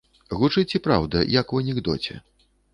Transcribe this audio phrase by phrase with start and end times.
[0.39, 2.21] Гучыць і праўда, як у анекдоце.